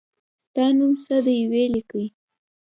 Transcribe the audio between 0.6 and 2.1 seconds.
نوم څه دی وي لیکی